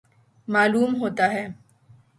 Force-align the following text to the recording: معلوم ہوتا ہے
معلوم 0.47 0.95
ہوتا 1.01 1.31
ہے 1.33 1.45